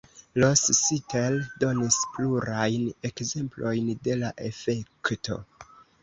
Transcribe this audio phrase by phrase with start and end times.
[0.41, 5.37] Rossiter donis plurajn ekzemplojn de la efekto.